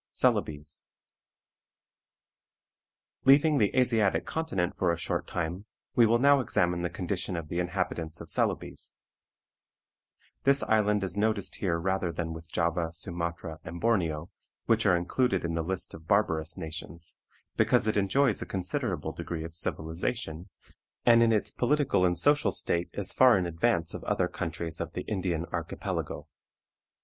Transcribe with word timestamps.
CELEBES. 0.13 0.87
Leaving 3.23 3.59
the 3.59 3.77
Asiatic 3.77 4.25
Continent 4.25 4.75
for 4.75 4.91
a 4.91 4.97
short 4.97 5.27
time, 5.27 5.67
we 5.95 6.07
will 6.07 6.17
now 6.17 6.39
examine 6.39 6.81
the 6.81 6.89
condition 6.89 7.35
of 7.37 7.49
the 7.49 7.59
inhabitants 7.59 8.19
of 8.19 8.27
Celebes. 8.27 8.95
This 10.43 10.63
island 10.63 11.03
is 11.03 11.15
noticed 11.15 11.57
here 11.57 11.77
rather 11.77 12.11
than 12.11 12.33
with 12.33 12.49
Java, 12.49 12.89
Sumatra, 12.93 13.59
and 13.63 13.79
Borneo, 13.79 14.31
which 14.65 14.87
are 14.87 14.97
included 14.97 15.45
in 15.45 15.53
the 15.53 15.61
list 15.61 15.93
of 15.93 16.07
barbarous 16.07 16.57
nations, 16.57 17.15
because 17.55 17.87
it 17.87 17.95
enjoys 17.95 18.41
a 18.41 18.47
considerable 18.47 19.11
degree 19.11 19.43
of 19.43 19.53
civilization, 19.53 20.49
and 21.05 21.21
in 21.21 21.31
its 21.31 21.51
political 21.51 22.05
and 22.05 22.17
social 22.17 22.49
state 22.49 22.89
is 22.93 23.13
far 23.13 23.37
in 23.37 23.45
advance 23.45 23.93
of 23.93 24.03
other 24.05 24.27
countries 24.27 24.81
of 24.81 24.93
the 24.93 25.01
Indian 25.03 25.45
Archipelago. 25.51 26.27